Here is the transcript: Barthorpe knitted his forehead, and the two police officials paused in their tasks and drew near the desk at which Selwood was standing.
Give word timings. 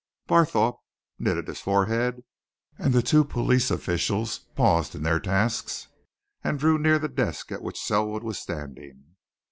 Barthorpe 0.27 0.79
knitted 1.19 1.47
his 1.47 1.61
forehead, 1.61 2.23
and 2.79 2.91
the 2.91 3.03
two 3.03 3.23
police 3.23 3.69
officials 3.69 4.39
paused 4.55 4.95
in 4.95 5.03
their 5.03 5.19
tasks 5.19 5.89
and 6.43 6.57
drew 6.57 6.79
near 6.79 6.97
the 6.97 7.07
desk 7.07 7.51
at 7.51 7.61
which 7.61 7.79
Selwood 7.79 8.23
was 8.23 8.39
standing. 8.39 9.13